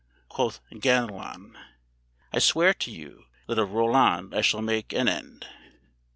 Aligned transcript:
Quoth 0.29 0.61
Ganelon: 0.79 1.55
'I 2.33 2.39
swear 2.39 2.73
to 2.73 2.89
you 2.89 3.25
that 3.47 3.59
of 3.59 3.69
Roland 3.69 4.33
I 4.33 4.41
shall 4.41 4.63
make 4.63 4.93
an 4.93 5.07
end.'" 5.07 5.45